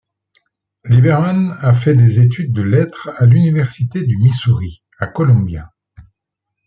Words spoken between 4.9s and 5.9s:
à Columbia.